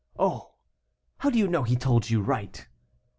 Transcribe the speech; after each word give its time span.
"Oh! 0.17 0.55
how 1.19 1.29
do 1.29 1.37
you 1.37 1.47
know 1.47 1.61
he 1.61 1.75
told 1.75 2.09
you 2.09 2.21
right?" 2.23 2.65